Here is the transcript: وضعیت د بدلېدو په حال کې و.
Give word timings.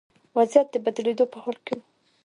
وضعیت 0.37 0.67
د 0.71 0.75
بدلېدو 0.85 1.25
په 1.33 1.37
حال 1.43 1.57
کې 1.65 1.73
و. 1.77 1.79